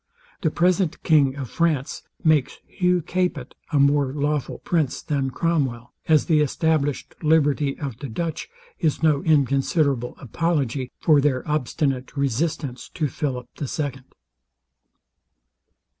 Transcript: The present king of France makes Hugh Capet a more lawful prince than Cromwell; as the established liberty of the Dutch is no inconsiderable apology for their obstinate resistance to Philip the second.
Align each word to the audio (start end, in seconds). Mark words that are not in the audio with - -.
The 0.41 0.49
present 0.49 1.03
king 1.03 1.35
of 1.35 1.47
France 1.47 2.01
makes 2.23 2.57
Hugh 2.65 3.03
Capet 3.03 3.53
a 3.71 3.77
more 3.79 4.11
lawful 4.13 4.57
prince 4.57 4.99
than 4.99 5.29
Cromwell; 5.29 5.93
as 6.07 6.25
the 6.25 6.39
established 6.41 7.13
liberty 7.21 7.79
of 7.79 7.99
the 7.99 8.09
Dutch 8.09 8.49
is 8.79 9.03
no 9.03 9.21
inconsiderable 9.21 10.15
apology 10.17 10.91
for 10.97 11.21
their 11.21 11.47
obstinate 11.47 12.17
resistance 12.17 12.89
to 12.95 13.07
Philip 13.09 13.45
the 13.57 13.67
second. 13.67 14.05